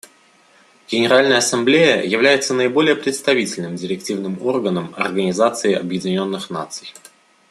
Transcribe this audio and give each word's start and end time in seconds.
Генеральная 0.89 1.37
Ассамблея 1.37 2.01
является 2.01 2.55
наиболее 2.55 2.95
представительным 2.95 3.75
директивным 3.75 4.41
органом 4.41 4.95
Организации 4.97 5.73
Объединенных 5.75 6.49
Наций. 6.49 6.91